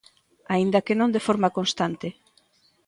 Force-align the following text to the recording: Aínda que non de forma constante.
Aínda 0.53 0.83
que 0.85 0.97
non 0.99 1.13
de 1.15 1.21
forma 1.27 1.53
constante. 1.57 2.07